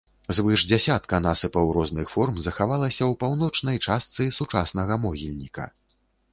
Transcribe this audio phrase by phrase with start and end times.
[0.35, 5.73] Звыш дзясятка насыпаў розных форм захавалася ў паўночнай частцы сучаснага могільніка.